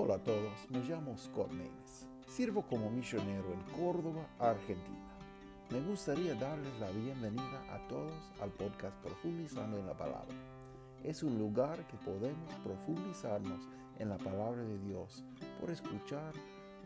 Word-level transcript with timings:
Hola 0.00 0.14
a 0.14 0.22
todos, 0.22 0.70
me 0.70 0.78
llamo 0.84 1.18
Scott 1.18 1.50
Maines. 1.50 2.06
Sirvo 2.28 2.62
como 2.62 2.88
misionero 2.88 3.52
en 3.52 3.60
Córdoba, 3.82 4.28
Argentina. 4.38 5.18
Me 5.70 5.80
gustaría 5.80 6.36
darles 6.36 6.72
la 6.78 6.88
bienvenida 6.92 7.64
a 7.74 7.88
todos 7.88 8.14
al 8.40 8.52
podcast 8.52 8.96
Profundizando 9.02 9.76
en 9.76 9.86
la 9.88 9.96
Palabra. 9.96 10.36
Es 11.02 11.24
un 11.24 11.36
lugar 11.36 11.84
que 11.88 11.96
podemos 11.96 12.54
profundizarnos 12.62 13.66
en 13.98 14.10
la 14.10 14.18
palabra 14.18 14.62
de 14.62 14.78
Dios 14.78 15.24
por 15.60 15.68
escuchar 15.68 16.32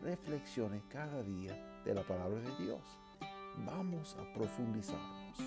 reflexiones 0.01 0.81
cada 0.89 1.21
día 1.21 1.53
de 1.85 1.93
la 1.93 2.01
palabra 2.01 2.39
de 2.39 2.65
Dios. 2.65 2.81
Vamos 3.63 4.17
a 4.17 4.33
profundizarnos. 4.33 5.37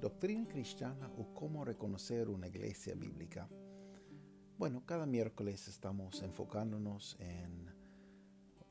Doctrina 0.00 0.48
cristiana 0.48 1.08
o 1.16 1.32
cómo 1.32 1.64
reconocer 1.64 2.28
una 2.28 2.48
iglesia 2.48 2.96
bíblica. 2.96 3.48
Bueno, 4.58 4.82
cada 4.84 5.06
miércoles 5.06 5.68
estamos 5.68 6.20
enfocándonos 6.20 7.16
en 7.20 7.70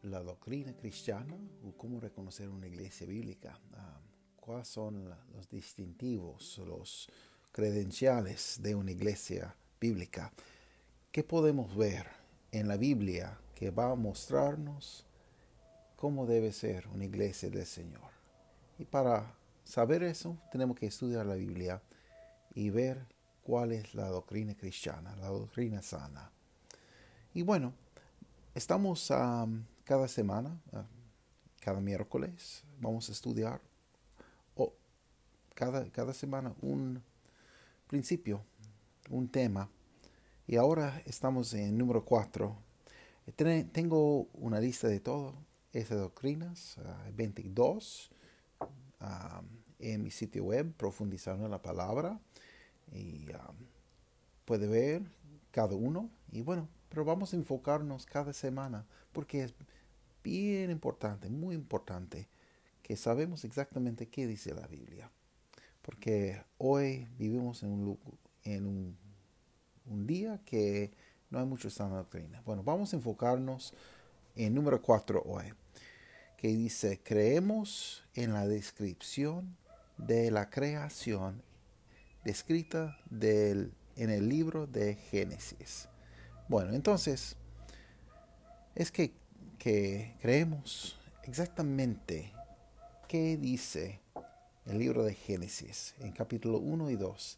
la 0.01 0.21
doctrina 0.21 0.75
cristiana 0.75 1.33
o 1.65 1.77
cómo 1.77 2.01
reconocer 2.01 2.49
una 2.49 2.67
iglesia 2.67 3.07
bíblica. 3.07 3.57
Ah, 3.71 4.01
¿Cuáles 4.35 4.67
son 4.67 5.07
los 5.33 5.49
distintivos, 5.49 6.57
los 6.67 7.07
credenciales 7.53 8.59
de 8.61 8.75
una 8.75 8.91
iglesia 8.91 9.55
bíblica? 9.79 10.33
¿Qué 11.09 11.23
podemos 11.23 11.73
ver 11.77 12.05
en 12.51 12.67
la 12.67 12.75
Biblia 12.75 13.39
que 13.55 13.71
va 13.71 13.91
a 13.91 13.95
mostrarnos 13.95 15.05
cómo 15.95 16.25
debe 16.25 16.51
ser 16.51 16.85
una 16.89 17.05
iglesia 17.05 17.49
del 17.49 17.65
Señor? 17.65 18.11
Y 18.77 18.83
para 18.83 19.33
saber 19.63 20.03
eso, 20.03 20.37
tenemos 20.51 20.77
que 20.77 20.87
estudiar 20.87 21.25
la 21.25 21.35
Biblia 21.35 21.81
y 22.53 22.71
ver 22.71 23.16
cuál 23.47 23.71
es 23.71 23.95
la 23.95 24.09
doctrina 24.09 24.55
cristiana, 24.55 25.15
la 25.15 25.27
doctrina 25.27 25.81
sana. 25.81 26.29
Y 27.33 27.43
bueno, 27.43 27.73
estamos 28.53 29.07
cada 29.85 30.07
semana, 30.09 30.59
cada 31.61 31.79
miércoles, 31.79 32.65
vamos 32.81 33.07
a 33.07 33.13
estudiar 33.13 33.61
o 34.57 34.73
cada, 35.55 35.89
cada 35.91 36.13
semana 36.13 36.53
un 36.61 37.01
principio, 37.87 38.43
un 39.09 39.29
tema. 39.29 39.69
Y 40.45 40.57
ahora 40.57 41.01
estamos 41.05 41.53
en 41.53 41.77
número 41.77 42.03
4. 42.03 42.53
Tengo 43.71 44.23
una 44.33 44.59
lista 44.59 44.89
de 44.89 44.99
todo 44.99 45.35
esas 45.71 45.99
doctrinas, 45.99 46.75
22, 47.15 48.11
ah, 48.99 49.41
en 49.79 50.03
mi 50.03 50.11
sitio 50.11 50.43
web, 50.43 50.73
profundizando 50.73 51.45
en 51.45 51.51
la 51.51 51.61
palabra 51.61 52.19
y 52.91 53.27
um, 53.31 53.55
puede 54.45 54.67
ver 54.67 55.03
cada 55.51 55.75
uno 55.75 56.09
y 56.31 56.41
bueno, 56.41 56.67
pero 56.89 57.05
vamos 57.05 57.33
a 57.33 57.35
enfocarnos 57.35 58.05
cada 58.05 58.33
semana 58.33 58.85
porque 59.11 59.43
es 59.43 59.53
bien 60.23 60.71
importante, 60.71 61.29
muy 61.29 61.55
importante 61.55 62.27
que 62.83 62.95
sabemos 62.95 63.43
exactamente 63.43 64.07
qué 64.07 64.27
dice 64.27 64.53
la 64.53 64.67
Biblia. 64.67 65.11
Porque 65.81 66.41
hoy 66.57 67.07
vivimos 67.17 67.63
en 67.63 67.71
un, 67.71 67.99
en 68.43 68.65
un, 68.65 68.97
un 69.85 70.07
día 70.07 70.41
que 70.45 70.91
no 71.29 71.39
hay 71.39 71.45
mucho 71.45 71.69
sana 71.69 71.97
doctrina. 71.97 72.41
Bueno, 72.45 72.63
vamos 72.63 72.93
a 72.93 72.95
enfocarnos 72.95 73.73
en 74.35 74.53
número 74.53 74.81
4 74.81 75.23
hoy, 75.25 75.53
que 76.37 76.49
dice, 76.49 77.01
creemos 77.03 78.03
en 78.13 78.33
la 78.33 78.47
descripción 78.47 79.57
de 79.97 80.31
la 80.31 80.49
creación 80.49 81.41
descrita 82.27 82.99
del, 83.09 83.71
en 83.95 84.09
el 84.09 84.27
libro 84.27 84.67
de 84.67 84.95
Génesis. 84.95 85.87
Bueno, 86.49 86.73
entonces, 86.73 87.37
es 88.75 88.91
que, 88.91 89.13
que 89.57 90.13
creemos 90.21 90.99
exactamente 91.23 92.33
qué 93.07 93.37
dice 93.37 94.01
el 94.65 94.77
libro 94.77 95.05
de 95.05 95.13
Génesis 95.13 95.95
en 95.99 96.11
capítulo 96.11 96.57
1 96.57 96.89
y 96.89 96.97
2, 96.97 97.37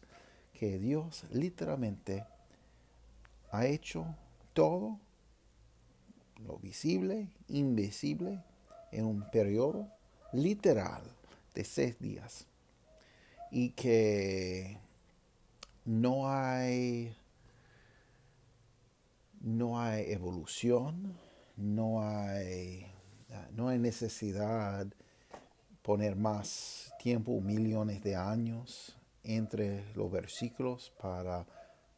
que 0.54 0.80
Dios 0.80 1.22
literalmente 1.30 2.24
ha 3.52 3.66
hecho 3.66 4.04
todo 4.54 4.98
lo 6.44 6.58
visible, 6.58 7.28
invisible, 7.46 8.42
en 8.90 9.04
un 9.04 9.30
periodo 9.30 9.86
literal 10.32 11.04
de 11.54 11.64
seis 11.64 11.96
días 12.00 12.49
y 13.50 13.70
que 13.70 14.78
no 15.84 16.30
hay 16.30 17.14
no 19.40 19.80
hay 19.80 20.12
evolución, 20.12 21.14
no 21.56 22.02
hay, 22.02 22.86
no 23.52 23.68
hay 23.68 23.78
necesidad 23.78 24.86
poner 25.82 26.14
más 26.14 26.92
tiempo, 26.98 27.40
millones 27.40 28.02
de 28.02 28.16
años 28.16 28.96
entre 29.24 29.84
los 29.94 30.10
versículos 30.10 30.92
para 31.00 31.46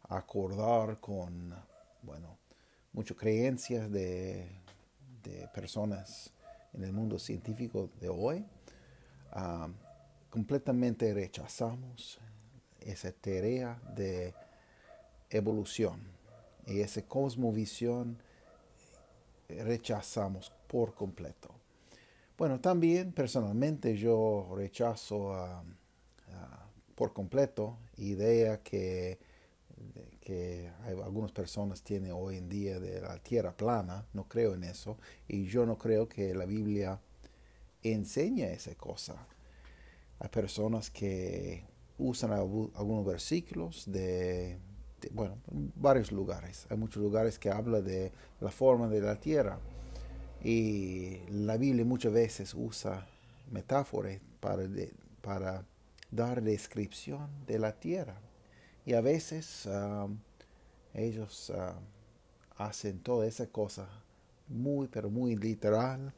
acordar 0.08 1.00
con, 1.00 1.54
bueno, 2.02 2.38
muchas 2.92 3.16
creencias 3.16 3.90
de, 3.90 4.48
de 5.22 5.48
personas 5.52 6.32
en 6.72 6.84
el 6.84 6.92
mundo 6.92 7.18
científico 7.18 7.90
de 8.00 8.08
hoy. 8.08 8.44
Ah, 9.32 9.68
completamente 10.32 11.12
rechazamos 11.12 12.18
esa 12.80 13.12
tarea 13.12 13.78
de 13.94 14.32
evolución 15.28 16.00
y 16.66 16.80
esa 16.80 17.02
cosmovisión 17.02 18.16
rechazamos 19.46 20.50
por 20.68 20.94
completo. 20.94 21.50
Bueno, 22.38 22.60
también 22.60 23.12
personalmente 23.12 23.94
yo 23.94 24.54
rechazo 24.56 25.36
por 26.94 27.12
completo 27.12 27.76
idea 27.98 28.62
que, 28.62 29.18
que 30.22 30.70
algunas 31.04 31.30
personas 31.32 31.82
tienen 31.82 32.12
hoy 32.12 32.38
en 32.38 32.48
día 32.48 32.80
de 32.80 33.02
la 33.02 33.18
tierra 33.18 33.54
plana. 33.54 34.06
No 34.14 34.26
creo 34.26 34.54
en 34.54 34.64
eso 34.64 34.96
y 35.28 35.44
yo 35.44 35.66
no 35.66 35.76
creo 35.76 36.08
que 36.08 36.34
la 36.34 36.46
Biblia 36.46 36.98
enseña 37.82 38.46
esa 38.46 38.74
cosa. 38.76 39.26
Hay 40.22 40.28
personas 40.28 40.88
que 40.88 41.64
usan 41.98 42.30
algunos 42.30 43.04
versículos 43.04 43.90
de, 43.90 44.56
bueno, 45.10 45.36
varios 45.74 46.12
lugares. 46.12 46.64
Hay 46.70 46.76
muchos 46.76 47.02
lugares 47.02 47.40
que 47.40 47.50
hablan 47.50 47.84
de 47.84 48.12
la 48.40 48.52
forma 48.52 48.86
de 48.86 49.00
la 49.00 49.18
tierra. 49.18 49.58
Y 50.44 51.18
la 51.28 51.56
Biblia 51.56 51.84
muchas 51.84 52.12
veces 52.12 52.54
usa 52.54 53.04
metáforas 53.50 54.20
para, 54.38 54.62
para 55.22 55.66
dar 56.12 56.40
descripción 56.40 57.28
de 57.48 57.58
la 57.58 57.72
tierra. 57.72 58.20
Y 58.86 58.92
a 58.94 59.00
veces 59.00 59.66
um, 59.66 60.18
ellos 60.94 61.50
uh, 61.50 62.62
hacen 62.62 63.00
toda 63.00 63.26
esa 63.26 63.48
cosa 63.48 63.88
muy, 64.46 64.86
pero 64.86 65.10
muy 65.10 65.34
literal, 65.34 66.14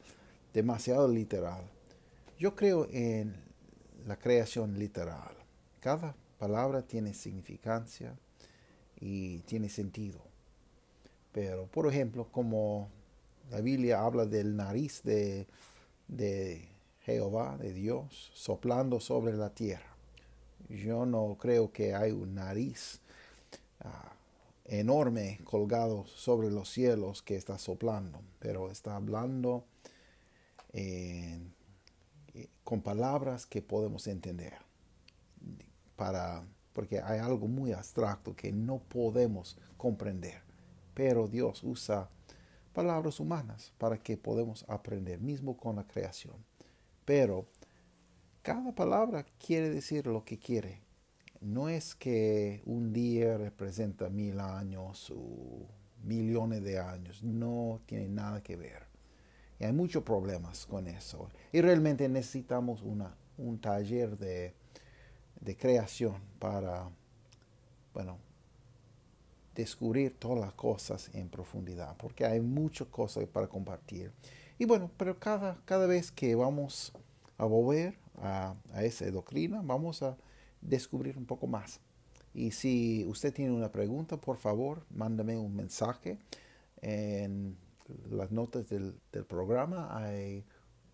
demasiado 0.53 1.07
literal. 1.07 1.63
Yo 2.37 2.55
creo 2.55 2.87
en 2.91 3.44
la 4.05 4.17
creación 4.17 4.77
literal. 4.77 5.35
Cada 5.79 6.15
palabra 6.37 6.81
tiene 6.81 7.13
significancia 7.13 8.15
y 8.99 9.39
tiene 9.39 9.69
sentido. 9.69 10.19
Pero, 11.31 11.65
por 11.67 11.87
ejemplo, 11.87 12.27
como 12.31 12.89
la 13.51 13.61
Biblia 13.61 14.01
habla 14.01 14.25
del 14.25 14.55
nariz 14.55 15.01
de, 15.03 15.47
de 16.07 16.67
Jehová, 17.01 17.57
de 17.57 17.73
Dios, 17.73 18.31
soplando 18.33 18.99
sobre 18.99 19.33
la 19.33 19.49
tierra. 19.49 19.95
Yo 20.69 21.05
no 21.05 21.37
creo 21.39 21.71
que 21.71 21.93
hay 21.93 22.11
un 22.11 22.35
nariz 22.35 22.99
ah, 23.81 24.13
enorme 24.65 25.39
colgado 25.43 26.05
sobre 26.07 26.49
los 26.49 26.69
cielos 26.69 27.21
que 27.21 27.35
está 27.35 27.59
soplando, 27.59 28.19
pero 28.39 28.71
está 28.71 28.95
hablando 28.95 29.65
en 30.73 31.54
con 32.63 32.81
palabras 32.81 33.45
que 33.45 33.61
podemos 33.61 34.07
entender. 34.07 34.53
Para, 35.95 36.45
porque 36.73 36.99
hay 36.99 37.19
algo 37.19 37.47
muy 37.47 37.71
abstracto 37.71 38.35
que 38.35 38.51
no 38.51 38.79
podemos 38.79 39.57
comprender. 39.77 40.41
Pero 40.93 41.27
Dios 41.27 41.63
usa 41.63 42.09
palabras 42.73 43.19
humanas 43.19 43.73
para 43.77 43.97
que 43.97 44.17
podamos 44.17 44.65
aprender, 44.67 45.19
mismo 45.19 45.57
con 45.57 45.77
la 45.77 45.87
creación. 45.87 46.35
Pero 47.05 47.47
cada 48.41 48.73
palabra 48.73 49.25
quiere 49.39 49.69
decir 49.69 50.07
lo 50.07 50.25
que 50.25 50.37
quiere. 50.37 50.81
No 51.41 51.69
es 51.69 51.95
que 51.95 52.61
un 52.65 52.91
día 52.91 53.37
representa 53.37 54.09
mil 54.09 54.39
años 54.39 55.11
o 55.15 55.67
millones 56.03 56.63
de 56.63 56.79
años. 56.79 57.23
No 57.23 57.81
tiene 57.85 58.09
nada 58.09 58.41
que 58.43 58.55
ver. 58.55 58.84
Y 59.59 59.63
hay 59.63 59.73
muchos 59.73 60.03
problemas 60.03 60.65
con 60.65 60.87
eso. 60.87 61.29
Y 61.51 61.61
realmente 61.61 62.07
necesitamos 62.09 62.81
una, 62.81 63.15
un 63.37 63.59
taller 63.59 64.17
de, 64.17 64.53
de 65.39 65.57
creación 65.57 66.15
para, 66.39 66.89
bueno, 67.93 68.17
descubrir 69.55 70.17
todas 70.19 70.39
las 70.39 70.53
cosas 70.53 71.09
en 71.13 71.29
profundidad, 71.29 71.95
porque 71.97 72.25
hay 72.25 72.41
muchas 72.41 72.87
cosas 72.89 73.25
para 73.27 73.47
compartir. 73.47 74.11
Y 74.59 74.65
bueno, 74.65 74.91
pero 74.97 75.17
cada, 75.17 75.57
cada 75.65 75.87
vez 75.87 76.11
que 76.11 76.35
vamos 76.35 76.91
a 77.37 77.45
volver 77.45 77.97
a, 78.17 78.55
a 78.73 78.83
esa 78.83 79.09
doctrina, 79.11 79.61
vamos 79.63 80.03
a 80.03 80.17
descubrir 80.61 81.17
un 81.17 81.25
poco 81.25 81.47
más. 81.47 81.79
Y 82.33 82.51
si 82.51 83.05
usted 83.05 83.33
tiene 83.33 83.53
una 83.53 83.71
pregunta, 83.71 84.17
por 84.17 84.37
favor, 84.37 84.85
mándame 84.89 85.37
un 85.37 85.55
mensaje. 85.55 86.19
En 86.81 87.55
las 88.09 88.31
notas 88.31 88.67
del, 88.69 88.99
programa 89.27 89.95
hay, 89.95 90.45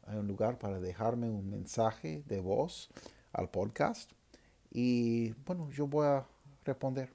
un 0.08 0.28
lugar 0.28 0.58
para 0.58 0.80
dejarme 0.80 1.30
un 1.30 1.50
mensaje 1.50 2.24
de 2.28 2.42
voz 2.42 2.90
al 3.34 3.50
podcast. 3.50 4.12
Y 4.72 5.32
bueno, 5.46 5.70
yo 5.72 5.88
voy 5.88 6.08
a 6.08 6.26
responder 6.66 7.14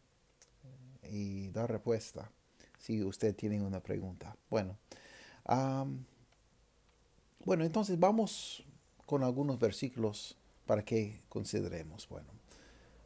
y 1.03 1.49
dar 1.51 1.71
respuesta 1.71 2.31
si 2.79 3.03
usted 3.03 3.35
tiene 3.35 3.61
una 3.61 3.81
pregunta. 3.81 4.37
Bueno, 4.51 4.77
bueno, 7.45 7.65
entonces 7.65 7.99
vamos 7.99 8.65
con 9.05 9.23
algunos 9.23 9.59
versículos 9.59 10.37
para 10.67 10.85
que 10.85 11.21
consideremos. 11.29 12.09
Bueno, 12.09 12.29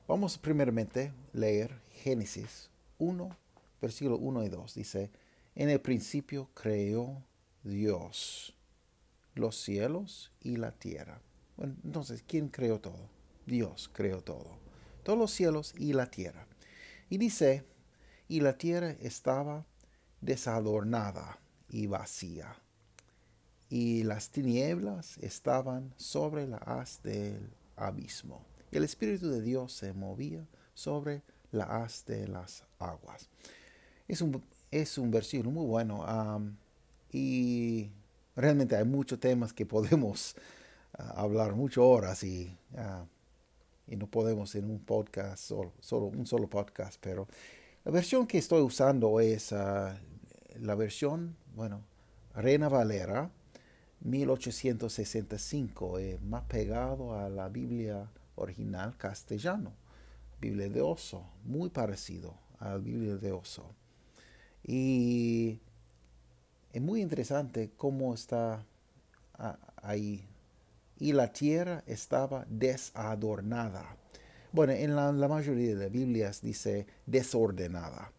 vamos 0.08 0.38
primeramente 0.38 1.12
leer 1.32 1.81
Génesis 1.93 2.70
1, 2.99 3.28
versículo 3.81 4.16
1 4.16 4.44
y 4.44 4.49
2. 4.49 4.75
Dice, 4.75 5.11
en 5.55 5.70
el 5.70 5.81
principio 5.81 6.50
creó 6.55 7.23
Dios 7.62 8.56
los 9.35 9.56
cielos 9.56 10.32
y 10.41 10.56
la 10.56 10.73
tierra. 10.73 11.20
Bueno, 11.56 11.76
entonces, 11.85 12.25
¿quién 12.26 12.49
creó 12.49 12.81
todo? 12.81 13.08
Dios 13.47 13.91
creó 13.93 14.23
todo. 14.23 14.58
Todos 15.02 15.19
los 15.19 15.31
cielos 15.31 15.75
y 15.79 15.93
la 15.93 16.06
tierra. 16.06 16.47
Y 17.08 17.19
dice, 17.19 17.64
y 18.29 18.41
la 18.41 18.58
tierra 18.58 18.91
estaba 19.00 19.67
desadornada 20.20 21.41
y 21.69 21.87
vacía 21.87 22.56
y 23.70 24.02
las 24.02 24.31
tinieblas 24.31 25.17
estaban 25.19 25.94
sobre 25.97 26.47
la 26.47 26.58
haz 26.58 27.02
del 27.02 27.55
abismo. 27.76 28.44
El 28.73 28.82
Espíritu 28.82 29.31
de 29.31 29.41
Dios 29.41 29.73
se 29.73 29.93
movía 29.93 30.44
sobre 30.75 31.23
la 31.52 31.64
haz 31.64 32.05
de 32.05 32.26
las 32.26 32.64
aguas. 32.81 33.31
Es 34.08 34.20
un, 34.20 34.44
es 34.70 34.99
un 34.99 35.11
versículo 35.11 35.50
muy 35.50 35.67
bueno 35.67 36.05
y 37.12 37.90
realmente 38.37 38.76
hay 38.76 38.84
muchos 38.84 39.19
temas 39.19 39.52
que 39.52 39.67
podemos 39.67 40.37
ah, 40.99 41.14
hablar 41.17 41.55
muchas 41.55 41.78
horas 41.78 42.22
y, 42.22 42.56
ah, 42.76 43.05
y, 43.87 43.96
no 43.96 44.06
podemos 44.06 44.55
en 44.55 44.70
un 44.70 44.78
podcast, 44.81 45.43
solo, 45.43 45.72
un 46.06 46.26
solo 46.26 46.49
podcast, 46.49 46.99
pero 47.00 47.26
la 47.84 47.90
versión 47.90 48.26
que 48.26 48.38
estoy 48.38 48.62
usando 48.62 49.20
es 49.20 49.52
ah, 49.52 49.99
la 50.61 50.75
versión, 50.75 51.37
bueno, 51.55 51.82
Reina 52.34 52.69
Valera 52.69 53.31
1865, 54.02 55.99
es 55.99 56.23
más 56.23 56.44
pegado 56.44 57.19
a 57.19 57.28
la 57.28 57.49
Biblia 57.49 58.08
original 58.37 58.96
castellano, 58.96 59.73
Biblia 60.40 60.69
de 60.69 60.81
Oso, 60.81 61.26
muy 61.44 61.69
parecido 61.69 62.34
a 62.58 62.70
la 62.70 62.78
Biblia 62.78 63.16
de 63.16 63.32
Oso. 63.32 63.75
Y 64.65 65.61
es 66.73 66.83
muy 66.83 67.01
interesante 67.01 67.71
cómo 67.77 68.15
está 68.15 68.65
ahí. 69.83 70.27
Y 70.99 71.12
la 71.12 71.33
tierra 71.33 71.83
estaba 71.87 72.45
desadornada. 72.49 73.97
Bueno, 74.53 74.73
en 74.73 74.97
la, 74.97 75.29
mayoría 75.29 75.75
de 75.75 75.85
las 75.85 75.93
Biblias 75.93 76.43
dice 76.43 76.87
desordenada. 77.07 78.12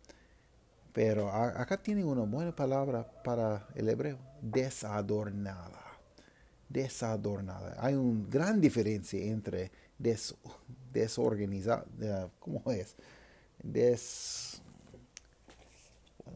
Pero 0.93 1.29
acá 1.29 1.81
tienen 1.81 2.05
una 2.05 2.23
buena 2.23 2.53
palabra 2.53 3.09
para 3.23 3.67
el 3.75 3.87
hebreo, 3.87 4.17
desadornada. 4.41 5.79
Desadornada. 6.67 7.75
Hay 7.79 7.95
una 7.95 8.27
gran 8.29 8.59
diferencia 8.59 9.21
entre 9.23 9.71
des, 9.97 10.35
desorganizada, 10.91 12.29
¿cómo 12.39 12.63
es? 12.71 12.95
Des... 13.61 14.61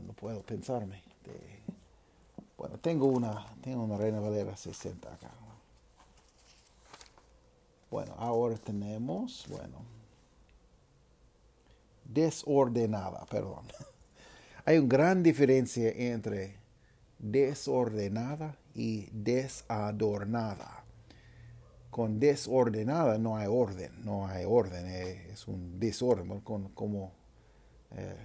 no 0.06 0.14
puedo 0.14 0.42
pensarme. 0.42 1.02
bueno, 2.58 2.78
tengo 2.80 3.08
una, 3.08 3.46
tengo 3.62 3.84
una 3.84 3.98
Reina 3.98 4.20
Valera 4.20 4.56
60 4.56 5.14
acá. 5.14 5.32
Bueno, 7.92 8.14
ahora 8.18 8.58
tenemos, 8.58 9.46
bueno, 9.50 9.78
desordenada, 12.04 13.26
perdón. 13.26 13.66
Hay 14.66 14.80
una 14.80 14.88
gran 14.88 15.24
diferencia 15.24 15.90
entre 15.90 16.58
desordenada 17.20 18.58
y 18.74 19.08
desadornada. 19.12 20.84
Con 21.90 22.20
desordenada 22.20 23.18
no 23.18 23.38
hay 23.38 23.48
orden, 23.48 24.04
no 24.04 24.28
hay 24.28 24.44
orden, 24.46 24.86
eh, 24.88 25.30
es 25.32 25.48
un 25.48 25.80
desorden, 25.80 26.42
como 26.42 27.14
eh, 27.92 28.18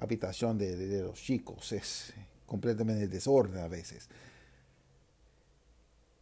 habitación 0.00 0.58
de, 0.58 1.02
los 1.02 1.20
chicos, 1.20 1.72
es 1.72 2.12
completamente 2.46 3.08
desorden 3.08 3.62
a 3.62 3.68
veces. 3.68 4.08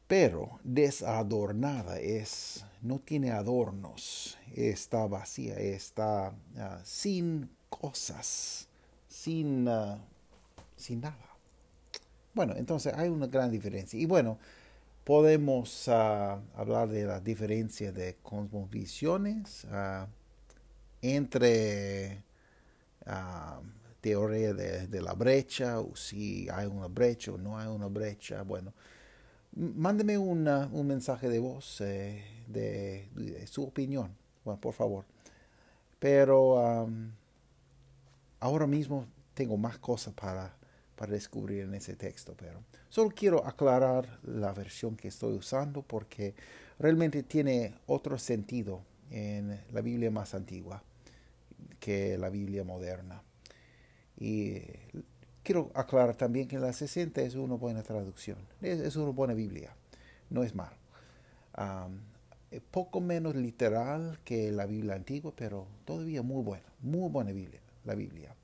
Pero 0.06 0.61
desadornada 0.62 1.99
es, 1.99 2.64
no 2.82 3.00
tiene 3.00 3.32
adornos, 3.32 4.38
está 4.55 5.06
vacía, 5.06 5.56
está 5.56 6.32
ah, 6.56 6.81
sin 6.84 7.50
cosas 7.69 8.69
sin, 9.17 9.67
ah, 9.69 9.99
sin 10.76 11.00
nada. 11.00 11.37
Bueno, 12.34 12.55
entonces 12.56 12.93
hay 12.94 13.08
una 13.08 13.26
gran 13.26 13.50
diferencia. 13.50 13.99
Y 13.99 14.05
bueno, 14.05 14.38
podemos 15.05 15.88
ah, 15.88 16.40
hablar 16.55 16.88
de 16.88 17.05
la 17.05 17.20
diferencia 17.20 17.93
de 17.93 18.17
cosmovisiones 18.23 19.67
entre 23.06 23.76
teoría 24.00 24.55
de, 24.55 25.00
la 25.00 25.14
brecha, 25.14 25.81
o 25.81 25.97
si 25.97 26.49
hay 26.50 26.67
una 26.67 26.87
brecha 26.87 27.32
o 27.32 27.38
no 27.38 27.58
hay 27.58 27.67
una 27.67 27.87
brecha. 27.87 28.43
Bueno, 28.43 28.73
mándeme 29.53 30.17
un 30.19 30.87
mensaje 30.87 31.29
de 31.29 31.38
voz 31.41 31.81
eh, 31.81 32.23
de, 32.47 33.47
su 33.47 33.64
opinión, 33.64 34.14
bueno, 34.44 34.61
por 34.61 34.75
favor. 34.75 35.05
Pero 35.99 36.88
ahora 38.38 38.67
mismo 38.67 39.06
tengo 39.35 39.56
más 39.56 39.79
cosas 39.79 40.14
para, 40.14 40.55
para 40.95 41.12
descubrir 41.12 41.62
en 41.62 41.75
ese 41.75 41.97
texto, 41.97 42.35
pero 42.38 42.61
solo 42.88 43.11
quiero 43.11 43.45
aclarar 43.45 44.21
la 44.23 44.52
versión 44.52 44.97
que 44.97 45.09
estoy 45.09 45.35
usando 45.35 45.83
porque 45.83 46.35
realmente 46.78 47.25
tiene 47.25 47.75
otro 47.87 48.19
sentido 48.19 48.83
en 49.11 49.61
la 49.73 49.81
Biblia 49.81 50.11
más 50.11 50.35
antigua 50.35 50.83
que 51.80 52.18
la 52.18 52.28
Biblia 52.30 52.64
moderna. 52.64 53.23
Y 54.18 54.61
quiero 55.42 55.71
aclarar 55.75 56.16
también 56.16 56.49
que 56.49 56.59
la 56.59 56.73
60 56.73 57.21
es 57.23 57.35
una 57.35 57.54
buena 57.54 57.83
traducción, 57.83 58.38
es, 58.62 58.97
una 58.97 59.11
buena 59.11 59.35
Biblia, 59.35 59.75
no 60.30 60.42
es 60.42 60.54
mal. 60.54 60.73
poco 62.71 63.00
menos 63.00 63.37
literal 63.37 64.18
que 64.25 64.50
la 64.52 64.66
Biblia 64.66 64.95
antigua, 64.95 65.33
pero 65.37 65.66
todavía 65.85 66.23
muy 66.23 66.42
buena, 66.42 66.66
muy 66.80 67.11
buena 67.11 67.33
Biblia, 67.33 67.61
la 67.85 67.95
Biblia. 67.95 68.35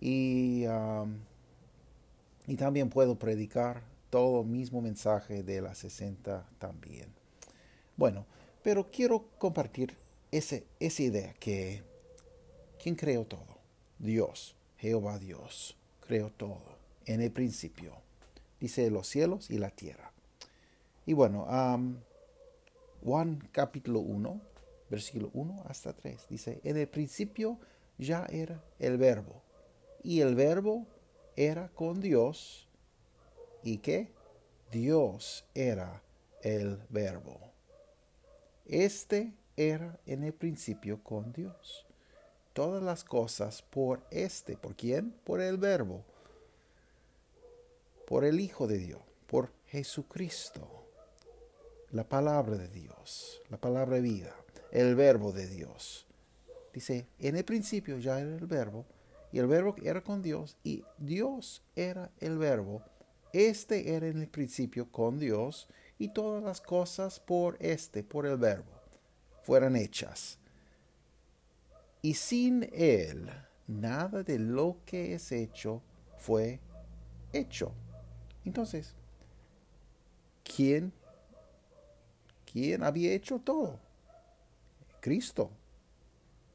Y, 0.00 0.64
y 2.46 2.56
también 2.56 2.88
puedo 2.88 3.18
predicar 3.18 3.82
todo 4.10 4.42
el 4.42 4.46
mismo 4.46 4.80
mensaje 4.80 5.42
de 5.42 5.60
la 5.60 5.74
60 5.74 6.46
también. 6.58 7.08
Bueno, 7.96 8.26
pero 8.62 8.90
quiero 8.90 9.28
compartir 9.38 9.96
ese, 10.30 10.64
esa 10.80 11.02
idea 11.02 11.34
que 11.34 11.82
¿quién 12.82 12.94
creó 12.94 13.24
todo? 13.24 13.58
Dios, 13.98 14.54
Jehová 14.78 15.18
Dios, 15.18 15.76
creó 16.06 16.30
todo 16.30 16.62
en 17.06 17.20
el 17.20 17.30
principio. 17.30 17.92
Dice 18.60 18.90
los 18.90 19.06
cielos 19.06 19.50
y 19.50 19.58
la 19.58 19.70
tierra. 19.70 20.12
Y 21.06 21.12
bueno, 21.12 21.46
Juan 23.04 23.48
capítulo 23.52 24.00
1, 24.00 24.40
versículo 24.90 25.30
1 25.32 25.64
hasta 25.68 25.92
3, 25.92 26.26
dice, 26.28 26.60
en 26.64 26.76
el 26.76 26.88
principio 26.88 27.58
ya 27.98 28.26
era 28.26 28.62
el 28.78 28.98
verbo 28.98 29.42
y 30.02 30.20
el 30.20 30.34
verbo 30.34 30.86
era 31.36 31.68
con 31.68 32.00
Dios 32.00 32.68
y 33.62 33.78
que 33.78 34.12
Dios 34.70 35.44
era 35.54 36.02
el 36.42 36.78
verbo. 36.88 37.40
Este 38.66 39.32
era 39.56 39.98
en 40.06 40.24
el 40.24 40.34
principio 40.34 41.02
con 41.02 41.32
Dios. 41.32 41.87
Todas 42.58 42.82
las 42.82 43.04
cosas 43.04 43.62
por 43.62 44.02
este, 44.10 44.56
¿por 44.56 44.74
quién? 44.74 45.12
Por 45.22 45.40
el 45.40 45.58
verbo, 45.58 46.02
por 48.04 48.24
el 48.24 48.40
Hijo 48.40 48.66
de 48.66 48.78
Dios, 48.78 49.00
por 49.28 49.52
Jesucristo, 49.66 50.68
la 51.92 52.02
palabra 52.02 52.56
de 52.56 52.66
Dios, 52.66 53.40
la 53.48 53.58
palabra 53.58 53.94
de 53.94 54.02
vida, 54.02 54.34
el 54.72 54.96
verbo 54.96 55.30
de 55.30 55.46
Dios. 55.46 56.04
Dice, 56.74 57.06
en 57.20 57.36
el 57.36 57.44
principio 57.44 58.00
ya 58.00 58.18
era 58.18 58.34
el 58.34 58.46
verbo, 58.48 58.84
y 59.30 59.38
el 59.38 59.46
verbo 59.46 59.76
era 59.84 60.02
con 60.02 60.20
Dios, 60.20 60.56
y 60.64 60.82
Dios 60.98 61.62
era 61.76 62.10
el 62.18 62.38
verbo. 62.38 62.82
Este 63.32 63.94
era 63.94 64.08
en 64.08 64.20
el 64.20 64.28
principio 64.28 64.90
con 64.90 65.20
Dios, 65.20 65.68
y 65.96 66.08
todas 66.08 66.42
las 66.42 66.60
cosas 66.60 67.20
por 67.20 67.56
este, 67.60 68.02
por 68.02 68.26
el 68.26 68.36
verbo, 68.36 68.72
fueran 69.44 69.76
hechas. 69.76 70.37
Y 72.08 72.14
sin 72.14 72.66
él, 72.72 73.28
nada 73.66 74.22
de 74.22 74.38
lo 74.38 74.78
que 74.86 75.12
es 75.12 75.30
hecho 75.30 75.82
fue 76.16 76.58
hecho. 77.34 77.74
Entonces, 78.46 78.94
¿quién, 80.42 80.90
quién 82.50 82.82
había 82.82 83.12
hecho 83.12 83.40
todo? 83.40 83.78
Cristo. 85.00 85.50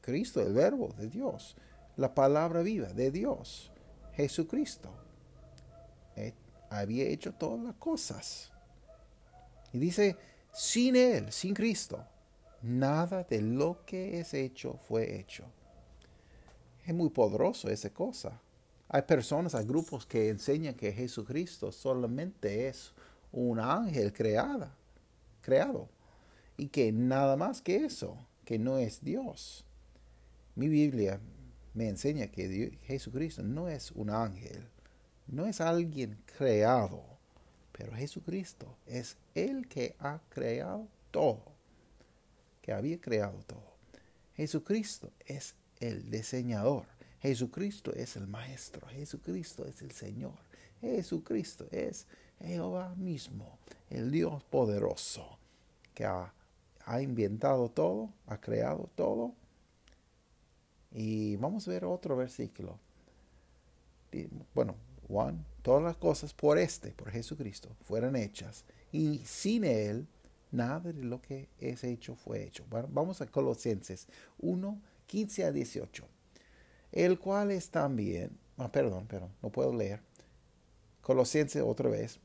Cristo, 0.00 0.42
el 0.42 0.54
verbo 0.54 0.88
de 0.98 1.08
Dios 1.08 1.56
la 1.96 2.14
palabra 2.14 2.62
viva 2.62 2.88
de 2.88 3.10
Dios, 3.10 3.70
Jesucristo. 4.14 4.90
Eh, 6.16 6.34
había 6.70 7.04
hecho 7.04 7.32
todas 7.34 7.62
las 7.62 7.74
cosas. 7.76 8.50
Y 9.72 9.78
dice, 9.78 10.16
sin 10.52 10.96
Él, 10.96 11.30
sin 11.32 11.54
Cristo, 11.54 12.04
nada 12.64 13.24
de 13.24 13.42
lo 13.42 13.84
que 13.84 14.18
es 14.18 14.32
hecho 14.32 14.78
fue 14.88 15.20
hecho. 15.20 15.44
Es 16.86 16.94
muy 16.94 17.10
poderoso 17.10 17.68
esa 17.68 17.90
cosa. 17.90 18.40
Hay 18.88 19.02
personas, 19.02 19.54
hay 19.54 19.66
grupos 19.66 20.06
que 20.06 20.28
enseñan 20.28 20.74
que 20.74 20.92
Jesucristo 20.92 21.70
solamente 21.72 22.68
es 22.68 22.92
un 23.32 23.60
ángel 23.60 24.12
creada, 24.12 24.74
creado 25.40 25.88
y 26.56 26.68
que 26.68 26.92
nada 26.92 27.36
más 27.36 27.60
que 27.60 27.84
eso, 27.84 28.16
que 28.44 28.58
no 28.58 28.78
es 28.78 29.02
Dios. 29.02 29.64
Mi 30.54 30.68
Biblia 30.68 31.20
me 31.74 31.88
enseña 31.88 32.28
que 32.28 32.78
Jesucristo 32.84 33.42
no 33.42 33.68
es 33.68 33.90
un 33.90 34.10
ángel, 34.10 34.68
no 35.26 35.46
es 35.46 35.60
alguien 35.60 36.18
creado, 36.38 37.02
pero 37.72 37.94
Jesucristo 37.94 38.76
es 38.86 39.16
el 39.34 39.66
que 39.68 39.96
ha 39.98 40.20
creado 40.28 40.86
todo, 41.10 41.53
que 42.64 42.72
había 42.72 42.98
creado 42.98 43.40
todo. 43.46 43.74
Jesucristo 44.36 45.12
es 45.26 45.54
el 45.80 46.10
diseñador, 46.10 46.86
Jesucristo 47.20 47.92
es 47.92 48.16
el 48.16 48.26
maestro, 48.26 48.86
Jesucristo 48.88 49.66
es 49.66 49.82
el 49.82 49.90
Señor, 49.90 50.32
Jesucristo 50.80 51.66
es 51.70 52.06
Jehová 52.40 52.94
mismo, 52.94 53.58
el 53.90 54.10
Dios 54.10 54.42
poderoso, 54.44 55.38
que 55.92 56.06
ha, 56.06 56.32
inventado 57.02 57.68
todo, 57.68 58.08
ha 58.26 58.40
creado 58.40 58.88
todo 58.94 59.34
y 60.90 61.36
vamos 61.36 61.68
a 61.68 61.70
ver 61.70 61.84
otro 61.84 62.16
versículo. 62.16 62.78
Bueno, 64.54 64.74
Juan, 65.06 65.44
todas 65.60 65.82
las 65.82 65.98
cosas 65.98 66.32
por 66.32 66.58
este, 66.58 66.92
por 66.92 67.10
Jesucristo, 67.10 67.76
fueron 67.82 68.16
hechas. 68.16 68.64
Y 68.90 69.18
sin 69.26 69.64
Él, 69.64 70.06
nada 70.54 70.92
de 70.92 71.04
lo 71.04 71.20
que 71.20 71.48
es 71.58 71.84
hecho 71.84 72.14
fue 72.14 72.44
hecho. 72.44 72.64
vamos 72.68 73.20
a 73.20 73.26
Colosenses 73.26 74.06
1, 74.38 74.80
15 75.06 75.44
a 75.44 75.52
18. 75.52 76.04
El 76.92 77.18
cual 77.18 77.50
es 77.50 77.70
también, 77.70 78.30
ah, 78.56 78.70
perdón, 78.70 79.06
perdón, 79.06 79.30
no 79.42 79.50
puedo 79.50 79.74
leer. 79.74 80.00
Colosenses 81.02 81.62
otra 81.62 81.90
vez, 81.90 82.20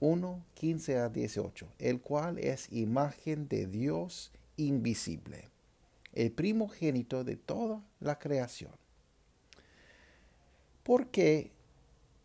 1, 0.00 0.44
15 0.54 0.98
a 0.98 1.08
18. 1.08 1.68
El 1.78 2.00
cual 2.00 2.38
es 2.38 2.70
imagen 2.72 3.48
de 3.48 3.66
Dios 3.66 4.32
invisible 4.56 5.48
el 6.18 6.32
primogénito 6.32 7.22
de 7.22 7.36
toda 7.36 7.80
la 8.00 8.18
creación. 8.18 8.72
Porque 10.82 11.52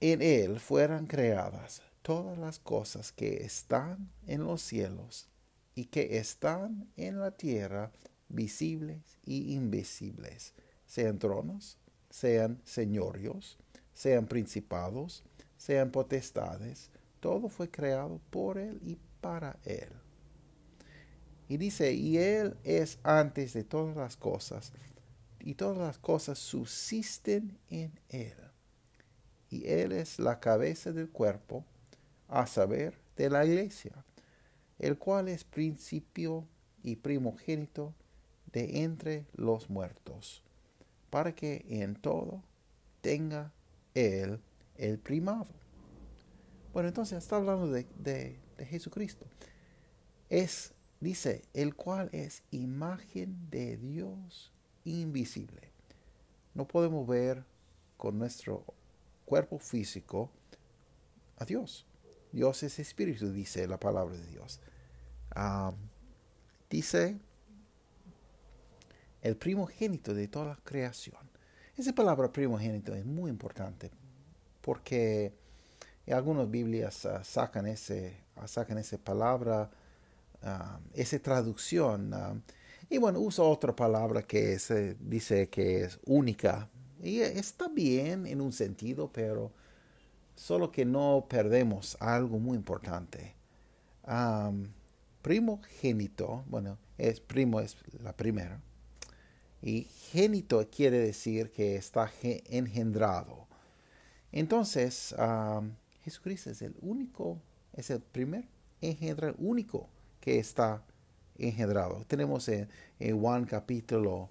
en 0.02 0.22
él 0.22 0.60
fueran 0.60 1.06
creadas 1.06 1.84
todas 2.02 2.38
las 2.38 2.58
cosas 2.58 3.12
que 3.12 3.44
están 3.44 4.10
en 4.26 4.46
los 4.46 4.64
cielos 4.64 5.28
y 5.76 5.86
que 5.86 6.18
están 6.18 6.92
en 6.96 7.20
la 7.20 7.32
tierra, 7.32 7.92
visibles 8.30 9.02
y 9.26 9.54
invisibles, 9.54 10.54
sean 10.86 11.20
tronos, 11.20 11.78
sean 12.10 12.62
señorios, 12.64 13.58
sean 13.94 14.28
principados, 14.28 15.24
sean 15.58 15.92
potestades, 15.92 16.90
todo 17.20 17.50
fue 17.50 17.70
creado 17.70 18.20
por 18.30 18.58
él 18.58 18.80
y 18.84 18.98
para 19.22 19.58
él. 19.64 19.90
Y 21.48 21.58
dice, 21.58 21.94
y 21.94 22.18
Él 22.18 22.58
es 22.64 23.00
antes 23.04 23.54
de 23.54 23.64
todas 23.64 23.96
las 23.96 24.18
cosas, 24.18 24.72
y 25.40 25.56
todas 25.56 25.78
las 25.78 25.98
cosas 25.98 26.40
subsisten 26.40 27.60
en 27.70 28.00
Él. 28.10 28.36
Y 29.50 29.68
Él 29.68 29.92
es 29.92 30.20
la 30.20 30.40
cabeza 30.40 30.92
del 30.92 31.10
cuerpo, 31.10 31.66
a 32.28 32.48
saber, 32.48 32.98
de 33.16 33.30
la 33.30 33.46
iglesia, 33.46 33.92
el 34.80 34.98
cual 34.98 35.28
es 35.28 35.44
principio 35.44 36.48
y 36.84 36.98
primogénito 36.98 37.94
de 38.52 38.84
entre 38.84 39.26
los 39.34 39.70
muertos, 39.70 40.44
para 41.10 41.34
que 41.34 41.66
en 41.70 41.96
todo 41.96 42.44
tenga 43.02 43.52
Él 43.94 44.40
el 44.78 45.00
primado. 45.00 45.48
Bueno, 46.74 46.90
entonces 46.90 47.18
está 47.18 47.38
hablando 47.38 47.68
de, 47.68 47.86
de, 48.00 48.40
Jesucristo. 48.66 49.26
Es 50.30 50.74
Dice, 51.04 51.42
el 51.54 51.76
cual 51.76 52.08
es 52.14 52.44
imagen 52.52 53.50
de 53.50 53.76
Dios 53.76 54.54
invisible. 54.86 55.74
No 56.54 56.66
podemos 56.66 57.06
ver 57.06 57.44
con 57.98 58.18
nuestro 58.18 58.64
cuerpo 59.26 59.60
físico 59.60 60.30
a 61.36 61.44
Dios. 61.44 61.86
Dios 62.34 62.64
es 62.64 62.80
espíritu, 62.80 63.32
dice 63.32 63.66
la 63.68 63.80
palabra 63.80 64.18
de 64.18 64.28
Dios. 64.28 64.60
dice 66.70 67.18
el 69.22 69.38
primogénito 69.38 70.14
de 70.14 70.28
toda 70.28 70.46
la 70.46 70.60
creación. 70.66 71.22
Esa 71.78 71.94
palabra 71.94 72.32
primogénito 72.32 72.94
es 72.94 73.06
muy 73.06 73.32
importante 73.32 73.90
porque 74.60 75.34
algunas 76.12 76.52
Biblias 76.52 77.06
ah, 77.06 77.24
sacan, 77.24 77.68
ese, 77.68 78.18
sacan 78.46 78.78
esa 78.78 78.98
palabra 78.98 79.72
Ah, 80.44 80.80
esa 80.94 81.20
traducción. 81.20 82.14
Ah, 82.14 82.36
y 82.90 82.98
bueno, 82.98 83.20
uso 83.22 83.50
otra 83.50 83.76
palabra 83.76 84.24
que 84.24 84.60
se 84.60 84.96
dice 85.00 85.50
que 85.50 85.84
es 85.86 86.00
única. 86.06 86.70
Y 87.02 87.20
está 87.22 87.70
bien 87.70 88.28
en 88.28 88.42
un 88.42 88.52
sentido, 88.52 89.10
pero 89.12 89.52
solo 90.36 90.72
que 90.72 90.86
no 90.86 91.26
perdemos 91.30 91.98
algo 92.00 92.40
muy 92.40 92.58
importante. 92.58 93.36
primogénito, 95.22 96.44
bueno, 96.48 96.78
es 96.98 97.20
primo 97.20 97.60
es 97.60 97.78
la 98.02 98.14
primera. 98.14 98.60
Y 99.62 99.84
génito 100.12 100.68
quiere 100.70 100.98
decir 101.00 101.52
que 101.52 101.76
está 101.76 102.12
engendrado. 102.22 103.48
Entonces, 104.32 105.16
Jesucristo 106.04 106.50
es 106.50 106.62
el 106.62 106.76
único, 106.82 107.40
es 107.74 107.90
el 107.90 108.02
primer 108.02 108.46
engendro 108.82 109.34
único 109.38 109.88
que 110.20 110.40
está 110.40 110.84
engendrado. 111.38 112.04
Tenemos 112.08 112.48
en, 112.50 112.68
Juan 113.20 113.46
capítulo 113.46 114.30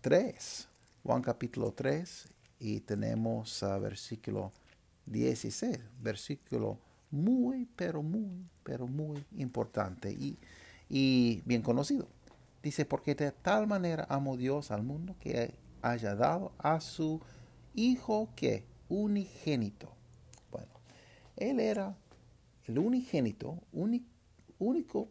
3, 0.00 0.68
ah, 0.68 0.68
Juan 1.02 1.22
capítulo 1.22 1.72
3 1.72 2.28
y 2.60 2.80
tenemos 2.80 3.62
uh, 3.62 3.80
versículo 3.80 4.52
16, 5.06 5.78
versículo 6.00 6.78
muy, 7.10 7.66
pero 7.76 8.02
muy, 8.02 8.48
pero 8.62 8.86
muy 8.86 9.24
importante 9.36 10.10
y, 10.12 10.38
y 10.88 11.42
bien 11.44 11.62
conocido. 11.62 12.08
Dice, 12.62 12.84
porque 12.84 13.14
de 13.14 13.30
tal 13.30 13.66
manera 13.66 14.06
amó 14.08 14.36
Dios 14.36 14.70
al 14.70 14.82
mundo 14.82 15.16
que 15.20 15.54
haya 15.82 16.14
dado 16.14 16.52
a 16.58 16.80
su 16.80 17.20
Hijo 17.74 18.30
que 18.36 18.64
unigénito. 18.88 19.92
Bueno, 20.50 20.70
Él 21.36 21.60
era 21.60 21.96
el 22.64 22.78
unigénito, 22.78 23.60
único 24.58 25.08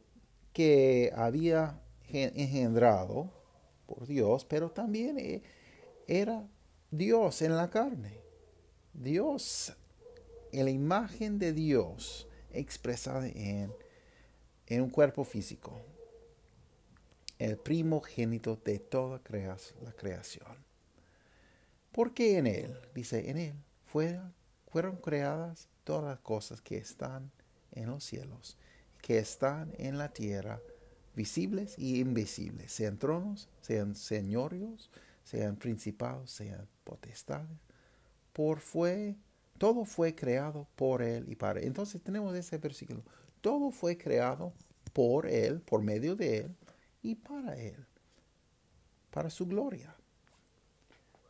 que 0.54 1.12
había 1.16 1.82
engendrado 2.08 3.32
por 3.86 4.08
Dios, 4.08 4.46
pero 4.46 4.72
también 4.72 5.20
eh, 5.20 5.44
era 6.08 6.48
Dios 6.90 7.42
en 7.42 7.58
la 7.58 7.70
carne. 7.70 8.18
Dios, 8.94 9.76
la 10.54 10.70
imagen 10.70 11.40
de 11.40 11.54
Dios 11.54 12.28
expresada 12.52 13.28
en, 13.28 13.74
en 14.68 14.82
un 14.82 14.90
cuerpo 14.90 15.24
físico. 15.24 15.82
El 17.40 17.58
primogénito 17.58 18.56
de 18.64 18.80
toda 18.80 19.20
la 19.82 19.92
creación. 19.94 20.58
Porque 21.92 22.38
en 22.38 22.48
Él, 22.48 22.78
dice, 22.94 23.30
en 23.30 23.38
Él 23.38 23.56
fueron, 23.86 24.34
fueron 24.68 24.98
creadas 24.98 25.68
todas 25.84 26.06
las 26.06 26.20
cosas 26.20 26.62
que 26.62 26.78
están 26.78 27.32
en 27.72 27.90
los 27.90 28.04
cielos 28.04 28.58
que 29.04 29.18
están 29.18 29.74
en 29.78 29.98
la 29.98 30.14
tierra, 30.14 30.62
visibles 31.14 31.78
y 31.78 32.00
invisibles, 32.00 32.72
sean 32.72 32.98
tronos, 32.98 33.50
sean 33.62 33.96
señorios, 33.96 34.90
sean 35.26 35.58
principados, 35.58 36.32
sean 36.32 36.70
potestades, 36.86 37.60
por 38.32 38.62
fue, 38.62 39.18
todo 39.64 39.86
fue 39.86 40.14
creado 40.14 40.68
por 40.76 41.02
Él 41.02 41.24
y 41.30 41.38
para 41.38 41.62
Él. 41.62 41.68
Entonces 41.68 42.02
tenemos 42.02 42.36
ese 42.36 42.58
versículo. 42.58 43.02
Todo 43.40 43.72
fue 43.72 43.98
creado 43.98 44.52
por 44.92 45.26
Él, 45.26 45.62
por 45.62 45.82
medio 45.82 46.18
de 46.18 46.40
Él 46.40 46.56
y 47.02 47.16
para 47.16 47.58
Él, 47.58 47.78
para 49.10 49.30
su 49.30 49.46
gloria. 49.46 49.96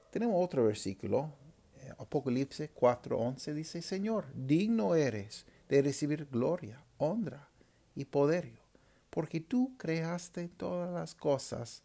Tenemos 0.10 0.44
otro 0.44 0.66
versículo, 0.66 1.32
eh, 1.75 1.92
Apocalipsis 2.00 2.72
4:11 2.74 3.54
dice, 3.54 3.84
Señor, 3.84 4.25
digno 4.34 4.96
eres 4.96 5.46
de 5.70 5.84
recibir 5.84 6.25
gloria, 6.25 6.84
honra 6.98 7.48
y 7.94 8.06
poder, 8.06 8.52
porque 9.12 9.42
tú 9.42 9.78
creaste 9.78 10.48
todas 10.48 10.92
las 10.92 11.13
cosas 11.13 11.84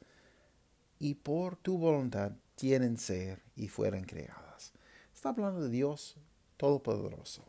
y 0.99 1.13
por 1.13 1.57
tu 1.57 1.77
voluntad 1.77 2.33
tienen 2.55 2.97
ser 2.97 3.43
y 3.55 3.69
fueron 3.69 4.05
creadas. 4.05 4.73
Está 5.13 5.29
hablando 5.29 5.61
de 5.61 5.69
Dios 5.69 6.17
Todopoderoso, 6.59 7.45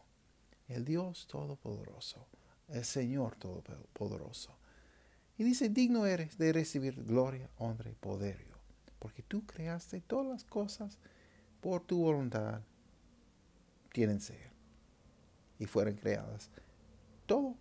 el 0.69 0.85
Dios 0.85 1.27
Todopoderoso, 1.27 2.25
el 2.69 2.85
Señor 2.85 3.35
Todopoderoso. 3.35 4.55
Y 5.37 5.43
dice, 5.43 5.67
digno 5.67 6.05
eres 6.05 6.37
de 6.37 6.53
recibir 6.53 7.03
gloria, 7.03 7.49
honra 7.57 7.89
y 7.89 7.95
poder 7.95 8.49
porque 8.99 9.23
tú 9.23 9.45
creaste 9.45 10.01
todas 10.01 10.27
las 10.27 10.43
cosas 10.43 10.97
por 11.61 11.81
tu 11.81 12.03
voluntad, 12.03 12.61
tienen 13.91 14.19
ser 14.19 14.51
y 15.57 15.65
fueron 15.65 15.95
creadas. 15.95 16.49
Todo 17.25 17.55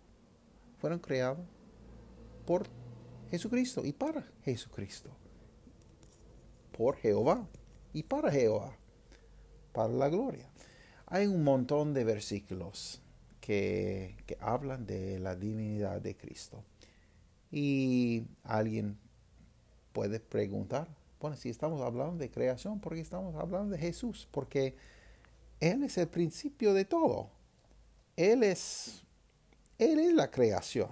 fueron 0.79 0.99
creados 0.99 1.45
por 2.45 2.67
Jesucristo 3.31 3.85
y 3.85 3.93
para 3.93 4.25
Jesucristo. 4.43 5.11
Por 6.77 6.95
Jehová 6.97 7.47
y 7.93 8.03
para 8.03 8.31
Jehová, 8.31 8.77
para 9.73 9.89
la 9.89 10.09
gloria. 10.09 10.49
Hay 11.09 11.25
un 11.27 11.43
montón 11.43 11.93
de 11.93 12.03
versículos 12.03 13.01
que, 13.41 14.15
que 14.25 14.37
hablan 14.39 14.85
de 14.85 15.19
la 15.19 15.35
divinidad 15.35 16.01
de 16.01 16.15
Cristo. 16.15 16.63
Y 17.51 18.23
alguien 18.43 18.97
puede 19.91 20.19
preguntar, 20.19 20.87
bueno, 21.19 21.35
si 21.35 21.49
estamos 21.49 21.81
hablando 21.81 22.17
de 22.17 22.29
creación, 22.29 22.79
¿por 22.79 22.93
qué 22.93 23.01
estamos 23.01 23.35
hablando 23.35 23.73
de 23.73 23.79
Jesús? 23.79 24.27
Porque 24.31 24.75
Él 25.59 25.83
es 25.83 25.97
el 25.97 26.07
principio 26.07 26.73
de 26.73 26.85
todo. 26.85 27.29
Él 28.15 28.43
es, 28.43 29.01
Él 29.77 29.99
es 29.99 30.13
la 30.13 30.29
creación. 30.29 30.89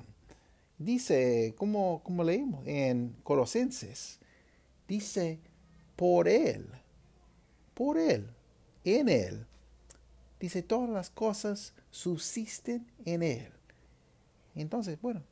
Dice, 0.78 1.54
como, 1.58 2.02
como 2.04 2.24
leímos 2.24 2.66
en 2.68 3.16
Colosenses, 3.24 4.20
dice, 4.88 5.40
por 5.96 6.28
Él, 6.28 6.68
por 7.74 7.98
Él, 7.98 8.30
en 8.84 9.10
Él. 9.10 9.46
Dice, 10.40 10.62
todas 10.62 10.90
las 10.90 11.10
cosas 11.10 11.74
subsisten 11.90 12.86
en 13.06 13.24
Él. 13.24 13.52
Entonces, 14.56 15.00
bueno, 15.02 15.24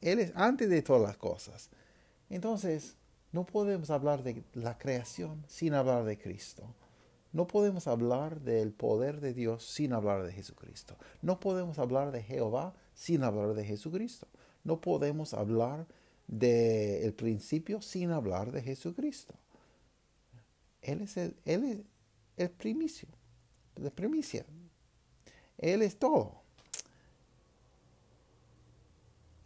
Él 0.00 0.18
es 0.18 0.32
antes 0.34 0.68
de 0.68 0.82
todas 0.82 1.02
las 1.02 1.16
cosas. 1.16 1.70
Entonces, 2.30 2.96
no 3.32 3.44
podemos 3.44 3.90
hablar 3.90 4.22
de 4.22 4.42
la 4.54 4.78
creación 4.78 5.44
sin 5.48 5.74
hablar 5.74 6.04
de 6.04 6.18
Cristo. 6.18 6.74
No 7.32 7.46
podemos 7.46 7.86
hablar 7.86 8.40
del 8.42 8.72
poder 8.72 9.20
de 9.20 9.32
Dios 9.32 9.64
sin 9.64 9.94
hablar 9.94 10.22
de 10.22 10.32
Jesucristo. 10.32 10.96
No 11.22 11.40
podemos 11.40 11.78
hablar 11.78 12.12
de 12.12 12.22
Jehová 12.22 12.74
sin 12.94 13.22
hablar 13.22 13.54
de 13.54 13.64
Jesucristo. 13.64 14.28
No 14.64 14.80
podemos 14.80 15.32
hablar 15.32 15.86
del 16.26 17.14
principio 17.14 17.80
sin 17.80 18.10
hablar 18.10 18.52
de 18.52 18.62
Jesucristo. 18.62 19.34
Él 20.82 21.00
es 21.00 21.16
el, 21.16 21.36
él 21.44 21.64
es 21.64 21.78
el 22.36 22.50
primicio, 22.50 23.08
la 23.76 23.90
primicia. 23.90 24.44
Él 25.58 25.82
es 25.82 25.98
todo. 25.98 26.42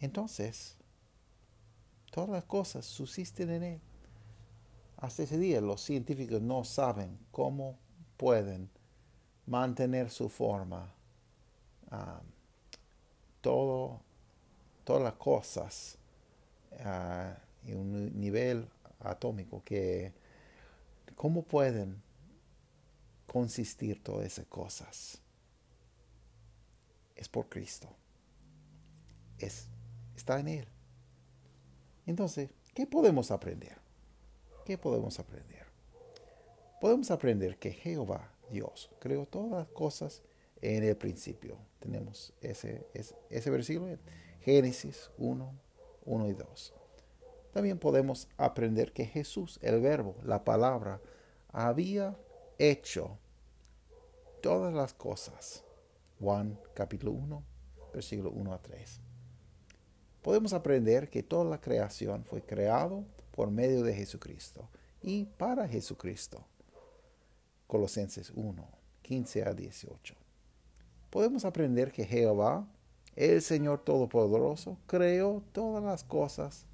Entonces, 0.01 0.77
Todas 2.17 2.31
las 2.31 2.45
cosas 2.45 2.87
subsisten 2.87 3.51
en 3.51 3.63
Él. 3.63 3.81
Hasta 4.97 5.25
ese 5.25 5.37
día 5.37 5.61
los 5.61 5.83
científicos 5.83 6.41
no 6.41 6.65
saben 6.65 7.19
cómo 7.31 7.77
pueden 8.17 8.71
mantener 9.45 10.09
su 10.09 10.31
forma. 10.31 10.95
Ah, 11.91 12.23
todo, 13.43 14.01
todas 14.83 15.03
las 15.03 15.13
cosas 15.17 15.99
en 17.67 17.77
un 17.77 18.19
nivel 18.19 18.67
atómico 19.01 19.63
que 19.63 20.15
cómo 21.17 21.43
pueden 21.43 22.03
consistir 23.27 24.03
todas 24.03 24.27
esas 24.27 24.47
cosas. 24.47 25.21
Es 27.15 27.29
por 27.29 27.49
Cristo. 27.49 27.89
Es, 29.39 29.69
está 30.17 30.39
en 30.41 30.49
Él. 30.49 30.69
Entonces, 32.07 32.51
¿qué 32.75 32.87
podemos 32.87 33.31
aprender? 33.31 33.79
¿Qué 34.65 34.79
podemos 34.79 35.19
aprender? 35.19 35.67
Podemos 36.81 37.11
aprender 37.11 37.59
que 37.59 37.73
Jehová, 37.73 38.33
Dios, 38.51 38.91
creó 39.01 39.27
todas 39.27 39.51
las 39.53 39.69
cosas 39.69 40.23
en 40.61 40.85
el 40.85 40.97
principio. 40.97 41.59
Tenemos 41.81 42.33
ese, 42.41 42.87
ese, 43.31 43.51
versículo 43.51 43.89
en 43.89 44.01
Génesis 44.41 45.11
1, 45.19 45.55
1 46.05 46.29
y 46.29 46.33
2. 46.33 46.75
También 47.53 47.79
podemos 47.79 48.29
aprender 48.37 48.93
que 48.93 49.07
Jesús, 49.07 49.59
el 49.63 49.81
verbo, 49.81 50.17
la 50.23 50.45
palabra, 50.45 51.01
había 51.49 52.17
hecho 52.59 53.19
todas 54.43 54.73
las 54.75 54.93
cosas. 54.95 55.65
Juan 56.21 56.59
capítulo 56.75 57.13
1, 57.13 57.43
versículo 57.93 58.31
1 58.31 58.53
a 58.53 58.63
3 58.63 59.01
podemos 60.27 60.53
aprender 60.53 61.09
que 61.09 61.23
toda 61.23 61.45
la 61.45 61.61
creación 61.61 62.25
fue 62.25 62.43
creado 62.43 63.05
por 63.31 63.49
medio 63.49 63.85
de 63.85 63.95
Jesucristo 63.95 64.69
y 65.01 65.27
para 65.27 65.69
Jesucristo. 65.69 66.45
Colosenses 67.69 68.33
1, 68.35 68.69
15 69.03 69.45
a 69.45 69.55
18. 69.55 70.17
Podemos 71.11 71.45
aprender 71.45 71.93
que 71.93 72.05
Jehová, 72.05 72.67
el 73.15 73.41
Señor 73.41 73.85
Todopoderoso, 73.85 74.77
creó 74.89 75.45
todas 75.53 75.85
las 75.85 76.03
cosas. 76.03 76.67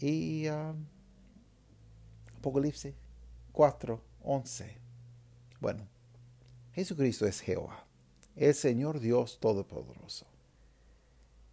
Y 0.00 0.48
uh, 0.48 0.74
Apocalipsis 2.38 2.92
4, 3.56 3.98
11. 4.22 4.76
Bueno, 5.60 5.88
Jesucristo 6.74 7.26
es 7.26 7.40
Jehová, 7.40 7.86
el 8.36 8.54
Señor 8.54 9.00
Dios 9.00 9.38
Todopoderoso 9.40 10.26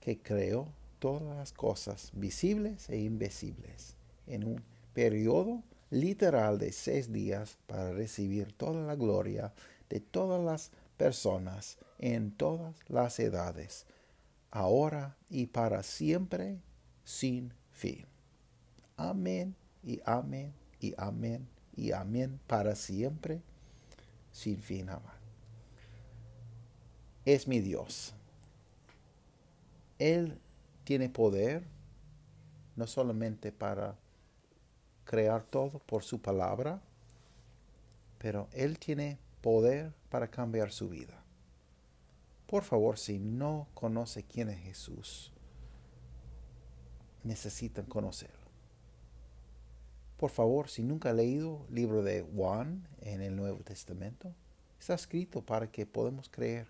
que 0.01 0.21
creó 0.21 0.67
todas 0.99 1.37
las 1.37 1.53
cosas 1.53 2.11
visibles 2.11 2.89
e 2.89 2.99
invisibles 2.99 3.95
en 4.27 4.43
un 4.43 4.61
periodo 4.93 5.63
literal 5.91 6.59
de 6.59 6.73
seis 6.73 7.09
días 7.09 7.57
para 7.67 7.93
recibir 7.93 8.51
toda 8.51 8.85
la 8.85 8.97
gloria 8.97 9.53
de 9.87 10.01
todas 10.01 10.43
las 10.43 10.71
personas 10.97 11.77
en 11.99 12.31
todas 12.35 12.75
las 12.89 13.17
edades, 13.17 13.85
ahora 14.51 15.15
y 15.29 15.45
para 15.45 15.83
siempre, 15.83 16.59
sin 17.05 17.53
fin. 17.71 18.05
Amén 18.97 19.55
y 19.81 20.01
amén 20.03 20.51
y 20.81 20.93
amén 20.97 21.52
y 21.75 21.91
amén 21.91 22.39
para 22.47 22.75
siempre, 22.75 23.41
sin 24.31 24.61
fin. 24.61 24.89
Amén. 24.89 25.11
Es 27.25 27.47
mi 27.47 27.59
Dios 27.59 28.13
él 30.03 30.37
tiene 30.83 31.07
poder 31.07 31.63
no 32.75 32.87
solamente 32.87 33.53
para 33.53 33.95
crear 35.05 35.43
todo 35.43 35.79
por 35.79 36.03
su 36.03 36.21
palabra, 36.21 36.81
pero 38.17 38.49
Él 38.51 38.79
tiene 38.79 39.17
poder 39.41 39.93
para 40.09 40.27
cambiar 40.27 40.71
su 40.71 40.89
vida. 40.89 41.23
Por 42.47 42.63
favor, 42.63 42.97
si 42.97 43.17
no 43.17 43.67
conoce 43.73 44.23
quién 44.23 44.49
es 44.49 44.59
Jesús, 44.59 45.31
necesitan 47.23 47.85
conocerlo. 47.85 48.42
Por 50.23 50.31
favor, 50.31 50.69
si 50.69 50.83
nunca 50.83 51.09
ha 51.09 51.13
leído 51.13 51.65
el 51.67 51.75
libro 51.75 52.01
de 52.01 52.21
Juan 52.21 52.87
en 53.01 53.21
el 53.21 53.35
Nuevo 53.35 53.57
Testamento, 53.57 54.33
está 54.79 54.93
escrito 54.93 55.41
para 55.41 55.69
que 55.69 55.85
podamos 55.85 56.29
creer 56.29 56.65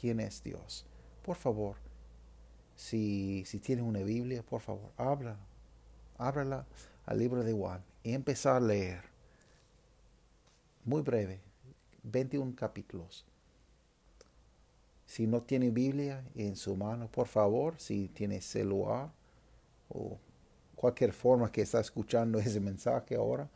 quién 0.00 0.18
es 0.18 0.42
Dios. 0.42 0.86
Por 1.22 1.36
favor, 1.36 1.76
si, 2.74 3.44
si 3.44 3.60
una 3.74 4.00
Biblia, 4.00 4.42
por 4.42 4.62
favor, 4.62 4.90
habla, 4.96 5.36
ábrala 6.16 6.64
al 7.04 7.18
libro 7.18 7.44
de 7.44 7.52
Juan 7.52 7.84
y 8.02 8.14
empezar 8.14 8.56
a 8.56 8.60
leer. 8.60 9.02
Muy 10.86 11.02
breve, 11.02 11.42
21 12.02 12.54
capítulos. 12.56 13.26
Si 15.04 15.26
no 15.26 15.42
tiene 15.42 15.68
Biblia 15.68 16.24
en 16.34 16.56
su 16.56 16.74
mano, 16.74 17.10
por 17.10 17.28
favor, 17.28 17.78
si 17.78 18.08
tiene 18.08 18.40
celular 18.40 19.10
o 19.90 20.16
cualquier 20.76 21.12
forma 21.12 21.50
que 21.50 21.62
está 21.62 21.80
escuchando 21.80 22.38
ese 22.38 22.60
mensaje 22.60 23.16
ahora, 23.16 23.48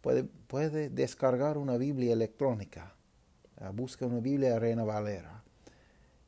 Puede, 0.00 0.24
puede 0.24 0.90
descargar 0.90 1.56
una 1.56 1.78
Biblia 1.78 2.12
electrónica. 2.12 2.94
Ah, 3.56 3.70
busca 3.70 4.04
una 4.04 4.20
Biblia 4.20 4.58
Reina 4.58 4.84
Valera. 4.84 5.42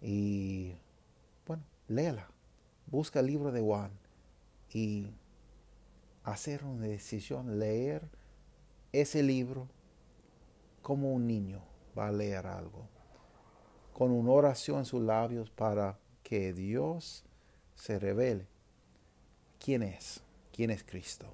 Y 0.01 0.73
bueno, 1.47 1.63
léela. 1.87 2.27
Busca 2.87 3.21
el 3.21 3.27
libro 3.27 3.53
de 3.53 3.61
Juan. 3.61 3.91
Y 4.73 5.11
hacer 6.25 6.65
una 6.65 6.87
decisión, 6.87 7.59
leer 7.59 8.09
ese 8.93 9.23
libro 9.23 9.69
como 10.81 11.13
un 11.13 11.27
niño 11.27 11.61
va 11.99 12.09
a 12.09 12.13
leer 12.13 12.47
algo, 12.47 12.89
con 13.93 14.11
una 14.11 14.31
oración 14.31 14.79
en 14.79 14.85
sus 14.85 15.03
labios 15.03 15.51
para 15.51 15.99
que 16.23 16.53
Dios 16.53 17.25
se 17.75 17.99
revele 17.99 18.47
quién 19.59 19.83
es, 19.83 20.23
quién 20.57 20.71
es 20.71 20.83
Cristo. 20.83 21.27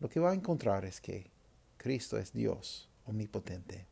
Lo 0.00 0.08
que 0.08 0.18
va 0.18 0.32
a 0.32 0.34
encontrar 0.34 0.84
es 0.84 1.00
que 1.00 1.30
Cristo 1.76 2.18
es 2.18 2.32
Dios 2.32 2.88
omnipotente. 3.06 3.86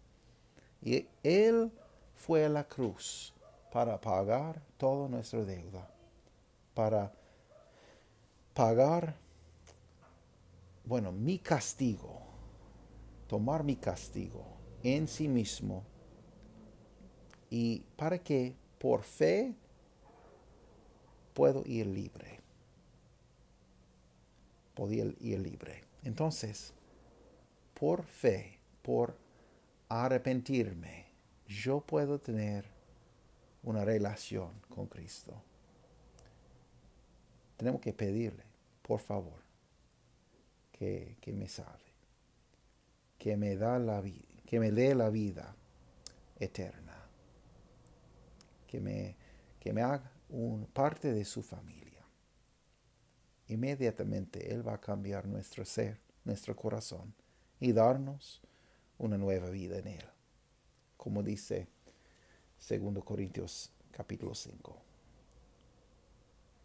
Y 0.82 1.06
Él 1.22 1.70
fue 2.16 2.44
a 2.44 2.48
la 2.48 2.64
cruz 2.64 3.32
para 3.72 4.00
pagar 4.00 4.60
toda 4.76 5.08
nuestra 5.08 5.44
deuda, 5.44 5.88
para 6.74 7.12
pagar, 8.52 9.14
bueno, 10.84 11.12
mi 11.12 11.38
castigo, 11.38 12.20
tomar 13.28 13.62
mi 13.62 13.76
castigo 13.76 14.44
en 14.82 15.06
sí 15.06 15.28
mismo 15.28 15.84
y 17.50 17.80
para 17.96 18.18
que 18.18 18.56
por 18.78 19.02
fe 19.02 19.54
puedo 21.34 21.62
ir 21.66 21.86
libre. 21.86 22.40
Podía 24.78 25.06
ir 25.18 25.40
libre. 25.40 25.82
Entonces, 26.04 26.72
por 27.74 28.04
fe, 28.04 28.60
por 28.80 29.16
arrepentirme, 29.88 31.06
yo 31.48 31.80
puedo 31.80 32.20
tener 32.20 32.64
una 33.64 33.84
relación 33.84 34.52
con 34.68 34.86
Cristo. 34.86 35.34
Tenemos 37.56 37.80
que 37.80 37.92
pedirle, 37.92 38.44
por 38.82 39.00
favor, 39.00 39.42
que, 40.70 41.16
que 41.20 41.32
me 41.32 41.48
salve, 41.48 41.92
que 43.18 43.36
me, 43.36 43.56
da 43.56 43.80
la 43.80 44.00
que 44.46 44.60
me 44.60 44.70
dé 44.70 44.94
la 44.94 45.10
vida 45.10 45.56
eterna, 46.38 47.04
que 48.68 48.78
me, 48.78 49.16
que 49.58 49.72
me 49.72 49.82
haga 49.82 50.12
un, 50.28 50.66
parte 50.66 51.12
de 51.12 51.24
su 51.24 51.42
familia. 51.42 51.87
Inmediatamente 53.48 54.52
Él 54.52 54.66
va 54.66 54.74
a 54.74 54.80
cambiar 54.80 55.26
nuestro 55.26 55.64
ser, 55.64 55.98
nuestro 56.24 56.54
corazón 56.54 57.14
y 57.60 57.72
darnos 57.72 58.40
una 58.98 59.16
nueva 59.16 59.50
vida 59.50 59.78
en 59.78 59.88
Él. 59.88 60.04
Como 60.96 61.22
dice 61.22 61.66
2 62.68 63.04
Corintios 63.04 63.70
capítulo 63.90 64.34
5. 64.34 64.76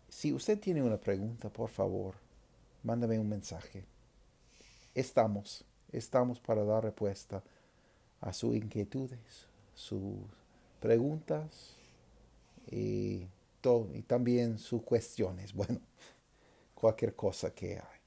Si 0.10 0.34
usted 0.34 0.60
tiene 0.60 0.84
una 0.84 0.98
pregunta, 0.98 1.50
por 1.50 1.70
favor, 1.70 2.16
mándame 2.84 3.18
un 3.18 3.30
mensaje. 3.30 3.86
Estamos, 4.94 5.64
estamos 5.92 6.40
para 6.40 6.64
dar 6.64 6.84
respuesta 6.84 7.44
a 8.22 8.32
sus 8.32 8.56
inquietudes, 8.56 9.48
sus 9.74 10.20
preguntas 10.80 11.76
y, 12.70 13.28
todo, 13.62 13.90
y 13.96 14.02
también 14.02 14.60
sus 14.60 14.84
cuestiones. 14.84 15.54
Bueno, 15.56 15.80
cualquier 16.84 17.16
cosa 17.16 17.56
que 17.56 17.78
hay. 17.78 18.02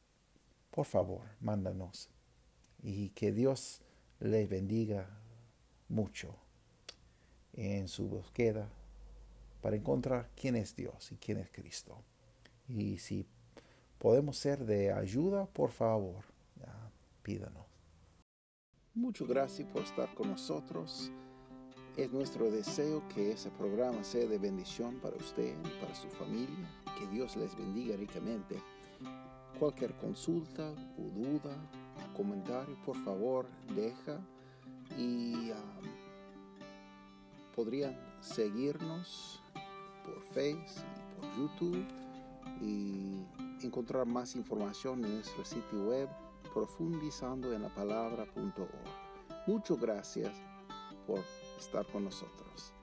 Por 0.70 0.84
favor, 0.84 1.22
mándanos 1.40 2.10
y 2.82 3.08
que 3.08 3.32
Dios 3.32 3.80
le 4.20 4.46
bendiga 4.46 5.08
mucho 5.88 6.36
en 7.54 7.88
su 7.88 8.06
búsqueda 8.06 8.68
para 9.62 9.76
encontrar 9.76 10.28
quién 10.36 10.56
es 10.56 10.76
Dios 10.76 11.10
y 11.10 11.16
quién 11.16 11.38
es 11.38 11.48
Cristo. 11.50 12.04
Y 12.68 12.98
si 12.98 13.26
podemos 13.98 14.36
ser 14.36 14.66
de 14.66 14.92
ayuda, 14.92 15.46
por 15.46 15.70
favor, 15.70 16.26
pídanos. 17.22 17.64
Muchas 18.92 19.26
gracias 19.26 19.66
por 19.70 19.84
estar 19.84 20.14
con 20.14 20.32
nosotros. 20.32 21.10
Es 21.96 22.12
nuestro 22.12 22.50
deseo 22.50 23.08
que 23.08 23.32
ese 23.32 23.50
programa 23.52 24.04
sea 24.04 24.26
de 24.26 24.36
bendición 24.36 25.00
para 25.00 25.16
usted 25.16 25.56
y 25.64 25.80
para 25.80 25.94
su 25.94 26.10
familia. 26.10 26.85
Que 26.98 27.06
Dios 27.08 27.36
les 27.36 27.54
bendiga 27.56 27.96
ricamente. 27.96 28.62
Cualquier 29.58 29.96
consulta 29.96 30.72
o 30.98 31.02
duda, 31.02 31.56
comentario, 32.16 32.76
por 32.84 32.96
favor, 33.04 33.46
deja 33.74 34.20
y 34.98 35.50
um, 35.50 35.56
podrían 37.54 37.96
seguirnos 38.20 39.42
por 40.04 40.20
Facebook 40.34 40.84
y 40.96 41.20
por 41.20 41.36
YouTube 41.38 41.86
y 42.60 43.24
encontrar 43.64 44.06
más 44.06 44.36
información 44.36 45.04
en 45.04 45.14
nuestro 45.14 45.44
sitio 45.44 45.88
web 45.88 46.08
profundizando 46.52 47.52
en 47.52 47.62
la. 47.62 47.70
Muchas 49.46 49.78
gracias 49.78 50.32
por 51.06 51.20
estar 51.58 51.86
con 51.86 52.04
nosotros. 52.04 52.75